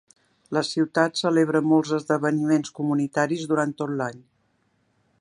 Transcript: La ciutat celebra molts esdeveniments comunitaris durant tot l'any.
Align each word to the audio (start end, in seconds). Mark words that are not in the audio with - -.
La 0.55 0.61
ciutat 0.69 1.19
celebra 1.19 1.61
molts 1.73 1.93
esdeveniments 1.99 2.75
comunitaris 2.81 3.47
durant 3.53 3.79
tot 3.83 3.97
l'any. 4.01 4.29